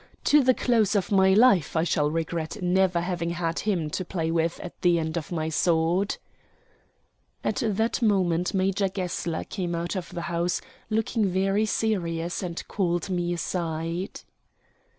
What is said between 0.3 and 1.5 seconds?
the close of my